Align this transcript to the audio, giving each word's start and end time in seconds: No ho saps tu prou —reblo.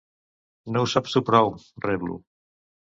No 0.73 0.83
ho 0.85 0.89
saps 0.95 1.15
tu 1.19 1.25
prou 1.31 1.55
—reblo. 1.61 2.23